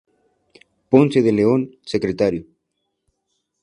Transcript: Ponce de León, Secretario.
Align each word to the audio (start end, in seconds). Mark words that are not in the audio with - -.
Ponce 0.91 1.19
de 1.25 1.31
León, 1.31 1.61
Secretario. 1.93 2.43